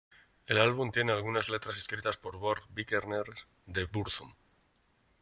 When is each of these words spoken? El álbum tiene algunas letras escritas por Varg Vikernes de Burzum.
El 0.47 0.57
álbum 0.57 0.91
tiene 0.91 1.11
algunas 1.11 1.47
letras 1.47 1.77
escritas 1.77 2.17
por 2.17 2.39
Varg 2.39 2.63
Vikernes 2.73 3.45
de 3.67 3.83
Burzum. 3.85 4.33